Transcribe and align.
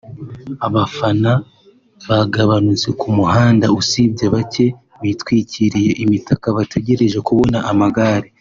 abafana 0.67 1.31
bagabanutse 2.09 2.87
ku 2.99 3.07
muhanda 3.17 3.65
usibye 3.79 4.25
bake 4.35 4.65
bitwikiriye 5.01 5.91
imitaka 6.03 6.45
bategereje 6.57 7.17
kubona 7.27 7.57
amagare 7.71 8.27